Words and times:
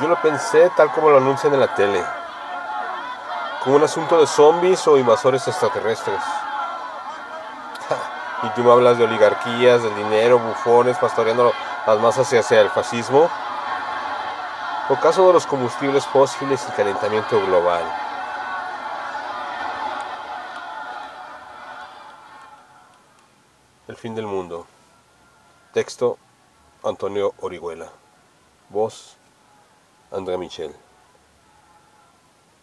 Yo 0.00 0.08
lo 0.08 0.20
pensé 0.20 0.70
tal 0.70 0.90
como 0.92 1.10
lo 1.10 1.18
anuncian 1.18 1.52
en 1.54 1.60
la 1.60 1.74
tele, 1.74 2.02
como 3.62 3.76
un 3.76 3.84
asunto 3.84 4.18
de 4.18 4.26
zombies 4.26 4.86
o 4.88 4.98
invasores 4.98 5.46
extraterrestres. 5.46 6.22
Y 8.42 8.48
tú 8.50 8.64
me 8.64 8.72
hablas 8.72 8.98
de 8.98 9.04
oligarquías, 9.04 9.82
del 9.82 9.94
dinero, 9.94 10.38
bufones, 10.38 10.98
pastoreando 10.98 11.52
las 11.86 11.98
masas 12.00 12.32
hacia 12.32 12.60
el 12.60 12.70
fascismo. 12.70 13.30
O 14.88 14.96
caso 14.96 15.26
de 15.28 15.32
los 15.32 15.46
combustibles 15.46 16.04
fósiles 16.06 16.66
y 16.68 16.72
calentamiento 16.72 17.40
global. 17.46 17.84
El 23.86 23.96
fin 23.96 24.16
del 24.16 24.26
mundo. 24.26 24.66
Texto 25.72 26.18
Antonio 26.82 27.34
Orihuela. 27.40 27.86
Voz 28.70 29.16
André 30.12 30.36
Michel. 30.36 30.72